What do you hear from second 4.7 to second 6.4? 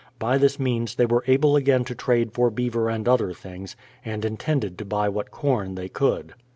to buy what corn they could.